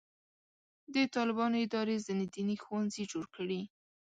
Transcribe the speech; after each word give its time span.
د 0.93 0.95
طالبانو 1.15 1.55
ادارې 1.65 1.95
ځینې 2.05 2.25
دیني 2.35 2.55
ښوونځي 2.63 3.03
جوړ 3.11 3.25
کړي. 3.35 3.61